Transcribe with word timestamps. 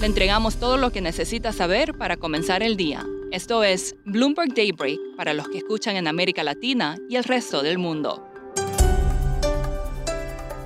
Le 0.00 0.06
entregamos 0.06 0.56
todo 0.56 0.78
lo 0.78 0.92
que 0.92 1.02
necesita 1.02 1.52
saber 1.52 1.92
para 1.92 2.16
comenzar 2.16 2.62
el 2.62 2.78
día. 2.78 3.04
Esto 3.32 3.62
es 3.62 3.96
Bloomberg 4.06 4.54
Daybreak 4.54 4.98
para 5.14 5.34
los 5.34 5.46
que 5.50 5.58
escuchan 5.58 5.94
en 5.94 6.08
América 6.08 6.42
Latina 6.42 6.96
y 7.10 7.16
el 7.16 7.24
resto 7.24 7.62
del 7.62 7.76
mundo. 7.76 8.26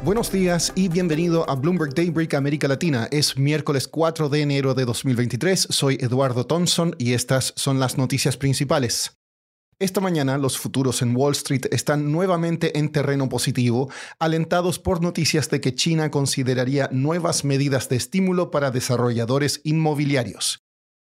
Buenos 0.04 0.30
días 0.30 0.72
y 0.76 0.88
bienvenido 0.88 1.50
a 1.50 1.56
Bloomberg 1.56 1.94
Daybreak 1.94 2.34
América 2.34 2.68
Latina. 2.68 3.08
Es 3.10 3.36
miércoles 3.36 3.88
4 3.88 4.28
de 4.28 4.40
enero 4.40 4.72
de 4.72 4.84
2023. 4.84 5.66
Soy 5.68 5.98
Eduardo 6.00 6.46
Thompson 6.46 6.94
y 6.96 7.14
estas 7.14 7.54
son 7.56 7.80
las 7.80 7.98
noticias 7.98 8.36
principales. 8.36 9.16
Esta 9.80 10.00
mañana 10.00 10.38
los 10.38 10.56
futuros 10.56 11.02
en 11.02 11.16
Wall 11.16 11.32
Street 11.32 11.66
están 11.72 12.12
nuevamente 12.12 12.78
en 12.78 12.90
terreno 12.90 13.28
positivo, 13.28 13.90
alentados 14.20 14.78
por 14.78 15.02
noticias 15.02 15.50
de 15.50 15.60
que 15.60 15.74
China 15.74 16.10
consideraría 16.10 16.88
nuevas 16.92 17.44
medidas 17.44 17.88
de 17.88 17.96
estímulo 17.96 18.50
para 18.52 18.70
desarrolladores 18.70 19.60
inmobiliarios. 19.64 20.64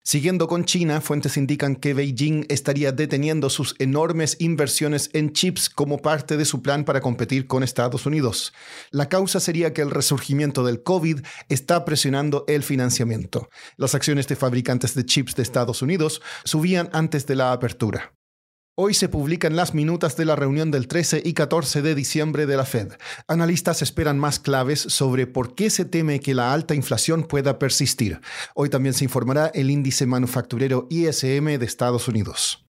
Siguiendo 0.03 0.47
con 0.47 0.65
China, 0.65 1.01
fuentes 1.01 1.37
indican 1.37 1.75
que 1.75 1.93
Beijing 1.93 2.45
estaría 2.49 2.91
deteniendo 2.91 3.49
sus 3.49 3.75
enormes 3.79 4.37
inversiones 4.39 5.09
en 5.13 5.33
chips 5.33 5.69
como 5.69 5.99
parte 5.99 6.35
de 6.35 6.45
su 6.45 6.61
plan 6.61 6.83
para 6.83 6.99
competir 6.99 7.47
con 7.47 7.63
Estados 7.63 8.05
Unidos. 8.05 8.51
La 8.91 9.07
causa 9.07 9.39
sería 9.39 9.71
que 9.71 9.81
el 9.81 9.91
resurgimiento 9.91 10.65
del 10.65 10.83
COVID 10.83 11.19
está 11.47 11.85
presionando 11.85 12.43
el 12.47 12.63
financiamiento. 12.63 13.49
Las 13.77 13.93
acciones 13.93 14.27
de 14.27 14.35
fabricantes 14.35 14.95
de 14.95 15.05
chips 15.05 15.35
de 15.35 15.43
Estados 15.43 15.81
Unidos 15.81 16.21
subían 16.43 16.89
antes 16.91 17.27
de 17.27 17.35
la 17.35 17.51
apertura. 17.51 18.18
Hoy 18.81 18.93
se 18.93 19.09
publican 19.09 19.57
las 19.57 19.73
minutas 19.73 20.15
de 20.15 20.23
la 20.23 20.37
reunión 20.37 20.71
del 20.71 20.87
13 20.87 21.21
y 21.25 21.33
14 21.33 21.81
de 21.81 21.95
diciembre 21.95 22.45
de 22.45 22.55
la 22.55 22.63
Fed. 22.63 22.93
Analistas 23.27 23.81
esperan 23.81 24.17
más 24.17 24.39
claves 24.39 24.79
sobre 24.79 25.27
por 25.27 25.53
qué 25.53 25.69
se 25.69 25.83
teme 25.83 26.21
que 26.21 26.33
la 26.33 26.53
alta 26.53 26.75
inflación 26.75 27.23
pueda 27.23 27.59
persistir. 27.59 28.21
Hoy 28.55 28.69
también 28.69 28.93
se 28.93 29.03
informará 29.03 29.47
el 29.47 29.69
índice 29.69 30.05
manufacturero 30.05 30.87
ISM 30.89 31.57
de 31.57 31.65
Estados 31.65 32.07
Unidos. 32.07 32.68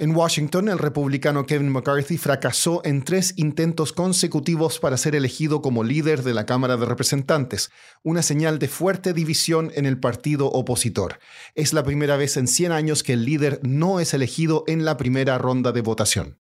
En 0.00 0.14
Washington, 0.14 0.68
el 0.68 0.78
republicano 0.78 1.44
Kevin 1.44 1.70
McCarthy 1.70 2.18
fracasó 2.18 2.80
en 2.84 3.02
tres 3.02 3.34
intentos 3.34 3.92
consecutivos 3.92 4.78
para 4.78 4.96
ser 4.96 5.16
elegido 5.16 5.60
como 5.60 5.82
líder 5.82 6.22
de 6.22 6.34
la 6.34 6.46
Cámara 6.46 6.76
de 6.76 6.86
Representantes, 6.86 7.72
una 8.04 8.22
señal 8.22 8.60
de 8.60 8.68
fuerte 8.68 9.12
división 9.12 9.72
en 9.74 9.86
el 9.86 9.98
partido 9.98 10.46
opositor. 10.46 11.18
Es 11.56 11.72
la 11.72 11.82
primera 11.82 12.16
vez 12.16 12.36
en 12.36 12.46
100 12.46 12.70
años 12.70 13.02
que 13.02 13.14
el 13.14 13.24
líder 13.24 13.58
no 13.64 13.98
es 13.98 14.14
elegido 14.14 14.62
en 14.68 14.84
la 14.84 14.96
primera 14.96 15.36
ronda 15.36 15.72
de 15.72 15.80
votación. 15.80 16.38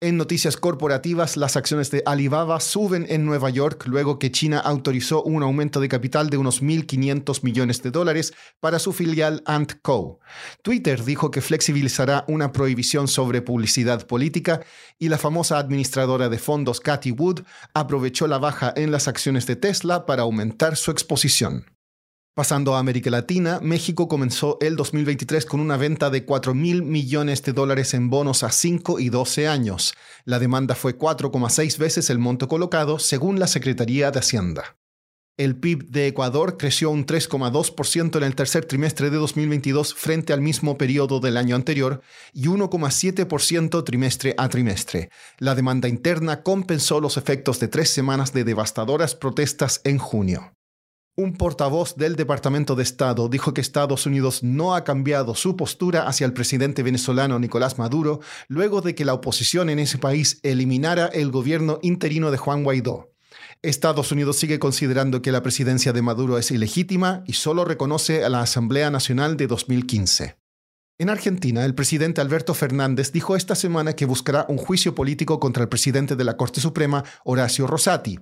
En 0.00 0.16
noticias 0.16 0.56
corporativas, 0.56 1.36
las 1.36 1.56
acciones 1.56 1.90
de 1.90 2.04
Alibaba 2.06 2.60
suben 2.60 3.04
en 3.08 3.24
Nueva 3.24 3.50
York 3.50 3.84
luego 3.86 4.20
que 4.20 4.30
China 4.30 4.60
autorizó 4.60 5.24
un 5.24 5.42
aumento 5.42 5.80
de 5.80 5.88
capital 5.88 6.30
de 6.30 6.36
unos 6.36 6.62
1.500 6.62 7.42
millones 7.42 7.82
de 7.82 7.90
dólares 7.90 8.32
para 8.60 8.78
su 8.78 8.92
filial 8.92 9.42
Ant 9.44 9.72
Co. 9.82 10.20
Twitter 10.62 11.02
dijo 11.04 11.32
que 11.32 11.40
flexibilizará 11.40 12.24
una 12.28 12.52
prohibición 12.52 13.08
sobre 13.08 13.42
publicidad 13.42 14.06
política 14.06 14.60
y 15.00 15.08
la 15.08 15.18
famosa 15.18 15.58
administradora 15.58 16.28
de 16.28 16.38
fondos 16.38 16.78
Cathy 16.78 17.10
Wood 17.10 17.40
aprovechó 17.74 18.28
la 18.28 18.38
baja 18.38 18.72
en 18.76 18.92
las 18.92 19.08
acciones 19.08 19.46
de 19.46 19.56
Tesla 19.56 20.06
para 20.06 20.22
aumentar 20.22 20.76
su 20.76 20.92
exposición. 20.92 21.77
Pasando 22.38 22.76
a 22.76 22.78
América 22.78 23.10
Latina, 23.10 23.58
México 23.64 24.06
comenzó 24.06 24.58
el 24.60 24.76
2023 24.76 25.44
con 25.44 25.58
una 25.58 25.76
venta 25.76 26.08
de 26.08 26.24
4 26.24 26.54
mil 26.54 26.84
millones 26.84 27.42
de 27.42 27.52
dólares 27.52 27.94
en 27.94 28.10
bonos 28.10 28.44
a 28.44 28.52
5 28.52 29.00
y 29.00 29.08
12 29.08 29.48
años. 29.48 29.92
La 30.24 30.38
demanda 30.38 30.76
fue 30.76 30.96
4,6 30.96 31.78
veces 31.78 32.10
el 32.10 32.20
monto 32.20 32.46
colocado, 32.46 33.00
según 33.00 33.40
la 33.40 33.48
Secretaría 33.48 34.12
de 34.12 34.20
Hacienda. 34.20 34.76
El 35.36 35.56
PIB 35.56 35.88
de 35.90 36.06
Ecuador 36.06 36.58
creció 36.58 36.90
un 36.90 37.06
3,2% 37.06 38.18
en 38.18 38.22
el 38.22 38.36
tercer 38.36 38.66
trimestre 38.66 39.10
de 39.10 39.16
2022 39.16 39.94
frente 39.94 40.32
al 40.32 40.40
mismo 40.40 40.78
periodo 40.78 41.18
del 41.18 41.38
año 41.38 41.56
anterior 41.56 42.02
y 42.32 42.46
1,7% 42.46 43.82
trimestre 43.82 44.36
a 44.38 44.48
trimestre. 44.48 45.10
La 45.38 45.56
demanda 45.56 45.88
interna 45.88 46.44
compensó 46.44 47.00
los 47.00 47.16
efectos 47.16 47.58
de 47.58 47.66
tres 47.66 47.90
semanas 47.90 48.32
de 48.32 48.44
devastadoras 48.44 49.16
protestas 49.16 49.80
en 49.82 49.98
junio. 49.98 50.52
Un 51.18 51.32
portavoz 51.32 51.96
del 51.96 52.14
Departamento 52.14 52.76
de 52.76 52.84
Estado 52.84 53.28
dijo 53.28 53.52
que 53.52 53.60
Estados 53.60 54.06
Unidos 54.06 54.44
no 54.44 54.76
ha 54.76 54.84
cambiado 54.84 55.34
su 55.34 55.56
postura 55.56 56.06
hacia 56.06 56.24
el 56.24 56.32
presidente 56.32 56.84
venezolano 56.84 57.40
Nicolás 57.40 57.76
Maduro 57.76 58.20
luego 58.46 58.82
de 58.82 58.94
que 58.94 59.04
la 59.04 59.14
oposición 59.14 59.68
en 59.68 59.80
ese 59.80 59.98
país 59.98 60.38
eliminara 60.44 61.06
el 61.06 61.32
gobierno 61.32 61.80
interino 61.82 62.30
de 62.30 62.38
Juan 62.38 62.62
Guaidó. 62.62 63.10
Estados 63.62 64.12
Unidos 64.12 64.36
sigue 64.36 64.60
considerando 64.60 65.20
que 65.20 65.32
la 65.32 65.42
presidencia 65.42 65.92
de 65.92 66.02
Maduro 66.02 66.38
es 66.38 66.52
ilegítima 66.52 67.24
y 67.26 67.32
solo 67.32 67.64
reconoce 67.64 68.24
a 68.24 68.28
la 68.28 68.40
Asamblea 68.40 68.88
Nacional 68.88 69.36
de 69.36 69.48
2015. 69.48 70.37
En 71.00 71.10
Argentina, 71.10 71.64
el 71.64 71.76
presidente 71.76 72.20
Alberto 72.20 72.54
Fernández 72.54 73.12
dijo 73.12 73.36
esta 73.36 73.54
semana 73.54 73.92
que 73.92 74.04
buscará 74.04 74.46
un 74.48 74.56
juicio 74.56 74.96
político 74.96 75.38
contra 75.38 75.62
el 75.62 75.68
presidente 75.68 76.16
de 76.16 76.24
la 76.24 76.36
Corte 76.36 76.60
Suprema, 76.60 77.04
Horacio 77.22 77.68
Rosati. 77.68 78.18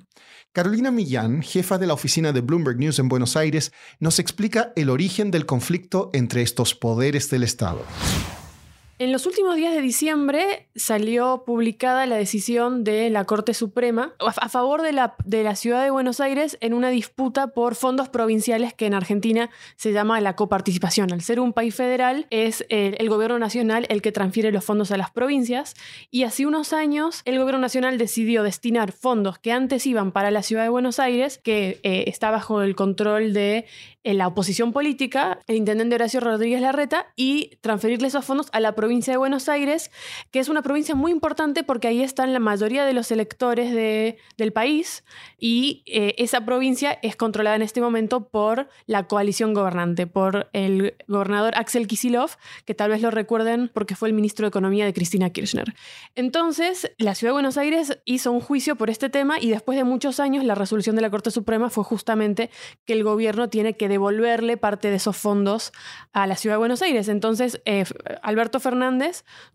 Carolina 0.52 0.90
Millán, 0.90 1.40
jefa 1.40 1.78
de 1.78 1.86
la 1.86 1.94
oficina 1.94 2.32
de 2.32 2.42
Bloomberg 2.42 2.76
News 2.76 2.98
en 2.98 3.08
Buenos 3.08 3.34
Aires, 3.34 3.72
nos 3.98 4.18
explica 4.18 4.74
el 4.76 4.90
origen 4.90 5.30
del 5.30 5.46
conflicto 5.46 6.10
entre 6.12 6.42
estos 6.42 6.74
poderes 6.74 7.30
del 7.30 7.44
Estado. 7.44 7.82
En 8.98 9.12
los 9.12 9.26
últimos 9.26 9.56
días 9.56 9.74
de 9.74 9.82
diciembre 9.82 10.68
salió 10.74 11.42
publicada 11.44 12.06
la 12.06 12.16
decisión 12.16 12.82
de 12.82 13.10
la 13.10 13.26
Corte 13.26 13.52
Suprema 13.52 14.14
a 14.18 14.48
favor 14.48 14.80
de 14.80 14.92
la, 14.92 15.16
de 15.26 15.42
la, 15.42 15.54
ciudad 15.54 15.84
de 15.84 15.90
Buenos 15.90 16.18
Aires 16.18 16.56
en 16.62 16.72
una 16.72 16.88
disputa 16.88 17.48
por 17.48 17.74
fondos 17.74 18.08
provinciales 18.08 18.72
que 18.72 18.86
en 18.86 18.94
Argentina 18.94 19.50
se 19.76 19.92
llama 19.92 20.18
la 20.22 20.34
coparticipación. 20.34 21.12
Al 21.12 21.20
ser 21.20 21.40
un 21.40 21.52
país 21.52 21.74
federal, 21.74 22.26
es 22.30 22.64
el, 22.70 23.06
gobierno 23.10 23.38
nacional 23.38 23.84
el 23.90 24.00
que 24.00 24.12
transfiere 24.12 24.50
los 24.50 24.64
fondos 24.64 24.90
a 24.90 24.96
las 24.96 25.10
provincias 25.10 25.74
y 26.10 26.22
hace 26.22 26.46
unos 26.46 26.72
años 26.72 27.20
el 27.26 27.38
gobierno 27.38 27.60
nacional 27.60 27.98
decidió 27.98 28.42
destinar 28.44 28.92
fondos 28.92 29.38
que 29.38 29.52
antes 29.52 29.84
iban 29.84 30.10
para 30.10 30.30
la 30.30 30.42
ciudad 30.42 30.62
de 30.62 30.70
Buenos 30.70 31.00
Aires, 31.00 31.36
que 31.36 31.80
eh, 31.82 32.04
está 32.06 32.30
bajo 32.30 32.62
el 32.62 32.74
control 32.74 33.34
de 33.34 33.66
en 34.04 34.18
la 34.18 34.28
oposición 34.28 34.72
política, 34.72 35.40
el 35.48 35.56
intendente 35.56 35.96
Horacio 35.96 36.20
Rodríguez 36.20 36.60
Larreta, 36.60 37.08
y 37.16 37.56
transferirle 37.60 38.06
esos 38.06 38.24
fondos 38.24 38.46
a 38.52 38.60
la 38.60 38.76
provincia 38.76 38.85
de 38.86 39.16
Buenos 39.16 39.48
Aires, 39.48 39.90
que 40.30 40.38
es 40.38 40.48
una 40.48 40.62
provincia 40.62 40.94
muy 40.94 41.10
importante 41.10 41.64
porque 41.64 41.88
ahí 41.88 42.02
están 42.02 42.32
la 42.32 42.38
mayoría 42.38 42.84
de 42.84 42.92
los 42.92 43.10
electores 43.10 43.72
de, 43.72 44.16
del 44.38 44.52
país 44.52 45.04
y 45.38 45.82
eh, 45.86 46.14
esa 46.18 46.44
provincia 46.44 46.98
es 47.02 47.16
controlada 47.16 47.56
en 47.56 47.62
este 47.62 47.80
momento 47.80 48.28
por 48.28 48.68
la 48.86 49.06
coalición 49.08 49.54
gobernante, 49.54 50.06
por 50.06 50.48
el 50.52 50.94
gobernador 51.08 51.54
Axel 51.56 51.86
Kisilov, 51.86 52.30
que 52.64 52.74
tal 52.74 52.90
vez 52.90 53.02
lo 53.02 53.10
recuerden 53.10 53.70
porque 53.74 53.96
fue 53.96 54.08
el 54.08 54.14
ministro 54.14 54.44
de 54.44 54.48
Economía 54.48 54.84
de 54.84 54.94
Cristina 54.94 55.30
Kirchner. 55.30 55.74
Entonces, 56.14 56.92
la 56.96 57.14
ciudad 57.14 57.30
de 57.30 57.34
Buenos 57.34 57.58
Aires 57.58 57.98
hizo 58.04 58.32
un 58.32 58.40
juicio 58.40 58.76
por 58.76 58.88
este 58.88 59.10
tema 59.10 59.38
y 59.40 59.50
después 59.50 59.76
de 59.76 59.84
muchos 59.84 60.20
años 60.20 60.44
la 60.44 60.54
resolución 60.54 60.96
de 60.96 61.02
la 61.02 61.10
Corte 61.10 61.30
Suprema 61.30 61.70
fue 61.70 61.84
justamente 61.84 62.50
que 62.86 62.94
el 62.94 63.04
gobierno 63.04 63.48
tiene 63.50 63.76
que 63.76 63.88
devolverle 63.88 64.56
parte 64.56 64.90
de 64.90 64.96
esos 64.96 65.16
fondos 65.16 65.72
a 66.12 66.26
la 66.26 66.36
ciudad 66.36 66.54
de 66.54 66.58
Buenos 66.58 66.82
Aires. 66.82 67.08
Entonces, 67.08 67.60
eh, 67.64 67.84
Alberto 68.22 68.60
Fernández, 68.60 68.75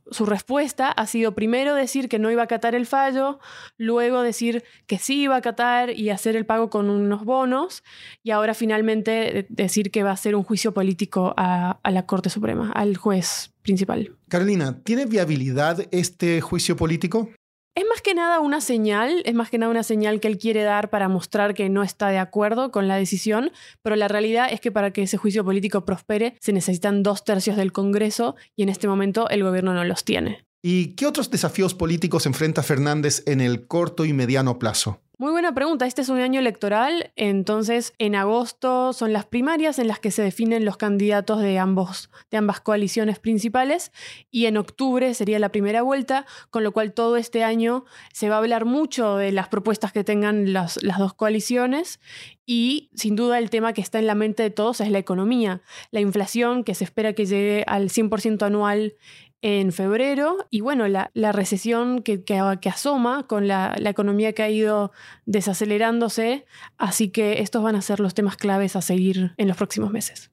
su 0.10 0.26
respuesta 0.26 0.90
ha 0.90 1.08
sido 1.08 1.34
primero 1.34 1.76
decir 1.76 2.10
que 2.10 2.20
no 2.20 2.32
iba 2.32 2.42
a 2.42 2.46
acatar 2.46 2.76
el 2.76 2.86
fallo, 2.86 3.40
luego 3.78 4.22
decir 4.22 4.64
que 4.88 4.98
sí 4.98 5.24
iba 5.24 5.36
a 5.36 5.40
acatar 5.40 5.92
y 5.92 6.10
hacer 6.10 6.36
el 6.36 6.46
pago 6.46 6.70
con 6.70 6.90
unos 6.90 7.24
bonos, 7.24 7.84
y 8.24 8.32
ahora 8.32 8.54
finalmente 8.54 9.46
decir 9.50 9.92
que 9.92 10.04
va 10.04 10.10
a 10.12 10.14
hacer 10.14 10.36
un 10.36 10.44
juicio 10.44 10.74
político 10.74 11.34
a 11.38 11.80
la 11.92 12.06
Corte 12.06 12.30
Suprema, 12.30 12.72
al 12.72 12.98
juez 12.98 13.52
principal. 13.62 14.16
Carolina, 14.28 14.82
¿tiene 14.84 15.06
viabilidad 15.06 15.86
este 15.92 16.42
juicio 16.42 16.76
político? 16.76 17.30
Es 17.74 17.86
más 17.90 18.02
que 18.02 18.14
nada 18.14 18.42
una 18.42 18.60
señal, 18.60 19.22
es 19.24 19.34
más 19.34 19.50
que 19.50 19.58
nada 19.58 19.72
una 19.72 19.84
señal 19.84 20.20
que 20.20 20.28
él 20.28 20.38
quiere 20.38 20.62
dar 20.64 20.90
para 20.90 21.08
mostrar 21.08 21.54
que 21.54 21.70
no 21.70 21.84
está 21.84 22.10
de 22.10 22.18
acuerdo 22.18 22.70
con 22.70 22.90
la 22.90 22.98
decisión, 22.98 23.52
pero 23.82 23.96
la 23.96 24.10
realidad 24.10 24.50
es 24.52 24.60
que 24.60 24.74
para 24.74 24.92
que 24.92 25.04
ese 25.04 25.16
juicio 25.16 25.46
político 25.46 25.86
prospere 25.86 26.36
se 26.42 26.52
necesitan 26.52 27.02
dos 27.02 27.24
tercios 27.24 27.56
del 27.56 27.72
Congreso 27.72 28.36
y 28.58 28.64
en 28.64 28.70
este 28.70 28.90
momento 28.90 29.30
el 29.30 29.44
gobierno 29.44 29.74
no 29.74 29.86
los 29.86 30.04
tiene. 30.04 30.46
¿Y 30.64 30.94
qué 30.96 31.08
otros 31.08 31.32
desafíos 31.32 31.74
políticos 31.74 32.28
enfrenta 32.28 32.62
Fernández 32.62 33.24
en 33.26 33.42
el 33.42 33.66
corto 33.66 34.06
y 34.06 34.14
mediano 34.14 34.60
plazo? 34.60 35.02
Muy 35.18 35.32
buena 35.32 35.54
pregunta. 35.54 35.86
Este 35.86 36.02
es 36.02 36.10
un 36.10 36.20
año 36.20 36.40
electoral, 36.40 37.12
entonces 37.16 37.94
en 38.00 38.16
agosto 38.16 38.92
son 38.92 39.14
las 39.14 39.26
primarias 39.26 39.78
en 39.78 39.88
las 39.88 40.00
que 40.00 40.10
se 40.10 40.24
definen 40.24 40.66
los 40.66 40.78
candidatos 40.78 41.42
de, 41.42 41.60
ambos, 41.60 42.10
de 42.32 42.38
ambas 42.38 42.60
coaliciones 42.60 43.20
principales 43.20 43.92
y 44.32 44.48
en 44.48 44.58
octubre 44.58 45.14
sería 45.14 45.38
la 45.38 45.50
primera 45.50 45.84
vuelta, 45.84 46.26
con 46.50 46.64
lo 46.64 46.72
cual 46.72 46.94
todo 46.94 47.18
este 47.18 47.44
año 47.44 47.86
se 48.14 48.30
va 48.30 48.36
a 48.36 48.40
hablar 48.40 48.66
mucho 48.66 49.18
de 49.18 49.32
las 49.32 49.48
propuestas 49.48 49.92
que 49.92 50.04
tengan 50.04 50.54
las, 50.54 50.82
las 50.82 50.98
dos 50.98 51.14
coaliciones 51.14 52.00
y 52.48 52.90
sin 52.96 53.16
duda 53.16 53.38
el 53.38 53.52
tema 53.52 53.74
que 53.74 53.82
está 53.82 54.00
en 54.00 54.08
la 54.08 54.16
mente 54.16 54.42
de 54.42 54.50
todos 54.50 54.82
es 54.82 54.90
la 54.90 54.98
economía, 54.98 55.62
la 55.92 56.02
inflación 56.02 56.64
que 56.64 56.74
se 56.74 56.84
espera 56.84 57.14
que 57.14 57.28
llegue 57.28 57.64
al 57.68 57.90
100% 57.90 58.42
anual 58.42 58.96
en 59.42 59.72
febrero 59.72 60.48
y 60.50 60.62
bueno, 60.62 60.88
la, 60.88 61.10
recesión 61.32 62.04
que, 62.04 62.24
que, 62.24 62.40
asoma 62.70 63.26
con 63.28 63.48
la, 63.48 63.76
la, 63.78 63.90
economía 63.90 64.34
que 64.34 64.44
ha 64.44 64.50
ido 64.50 64.92
desacelerándose, 65.26 66.46
así 66.78 67.10
que 67.10 67.42
estos 67.42 67.64
van 67.64 67.76
a 67.76 67.82
ser 67.82 68.00
los 68.00 68.14
temas 68.14 68.38
claves 68.38 68.76
a 68.76 68.82
seguir 68.82 69.34
en 69.38 69.48
los 69.48 69.58
próximos 69.58 69.92
meses. 69.92 70.30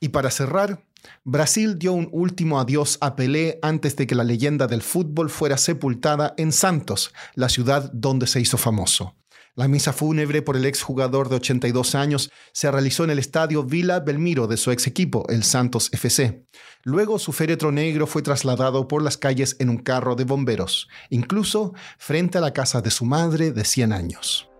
Y 0.00 0.10
para 0.10 0.30
cerrar, 0.30 0.80
Brasil 1.24 1.78
dio 1.78 1.92
un 1.92 2.08
último 2.12 2.60
adiós 2.60 2.98
a 3.00 3.16
Pelé 3.16 3.58
antes 3.62 3.96
de 3.96 4.06
que 4.06 4.14
la 4.14 4.24
leyenda 4.24 4.66
del 4.66 4.82
fútbol 4.82 5.30
fuera 5.30 5.56
sepultada 5.56 6.34
en 6.36 6.52
Santos, 6.52 7.12
la 7.34 7.48
ciudad 7.48 7.90
donde 7.92 8.26
se 8.26 8.40
hizo 8.40 8.58
famoso. 8.58 9.14
La 9.56 9.68
misa 9.68 9.92
fúnebre 9.92 10.42
por 10.42 10.56
el 10.56 10.64
exjugador 10.66 11.28
de 11.28 11.36
82 11.36 11.94
años 11.94 12.32
se 12.52 12.70
realizó 12.72 13.04
en 13.04 13.10
el 13.10 13.20
estadio 13.20 13.62
Vila 13.62 14.00
Belmiro 14.00 14.48
de 14.48 14.56
su 14.56 14.72
ex 14.72 14.88
equipo, 14.88 15.26
el 15.28 15.44
Santos 15.44 15.90
FC. 15.92 16.44
Luego 16.82 17.20
su 17.20 17.32
féretro 17.32 17.70
negro 17.70 18.08
fue 18.08 18.22
trasladado 18.22 18.88
por 18.88 19.00
las 19.00 19.16
calles 19.16 19.54
en 19.60 19.68
un 19.68 19.78
carro 19.78 20.16
de 20.16 20.24
bomberos, 20.24 20.88
incluso 21.08 21.72
frente 21.98 22.38
a 22.38 22.40
la 22.40 22.52
casa 22.52 22.80
de 22.80 22.90
su 22.90 23.04
madre 23.04 23.52
de 23.52 23.64
100 23.64 23.92
años. 23.92 24.50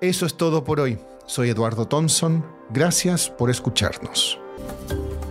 Eso 0.00 0.26
es 0.26 0.36
todo 0.36 0.64
por 0.64 0.80
hoy. 0.80 0.98
Soy 1.26 1.50
Eduardo 1.50 1.86
Thompson. 1.86 2.44
Gracias 2.70 3.30
por 3.30 3.48
escucharnos. 3.48 4.40